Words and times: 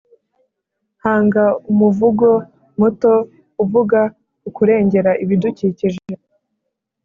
Hanga 1.03 1.43
umuvugo 1.71 2.27
muto 2.79 3.13
uvuga 3.63 3.99
ku 4.41 4.49
kurengera 4.55 5.11
ibidukikije 5.23 6.01